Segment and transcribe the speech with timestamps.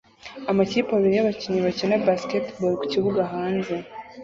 [0.51, 3.75] amakipe abiri y'abakinnyi bakina basketball ku kibuga hanze